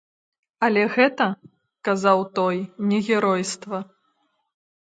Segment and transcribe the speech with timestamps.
[0.67, 1.27] Але гэта,
[1.89, 2.57] казаў той,
[2.93, 3.85] не геройства.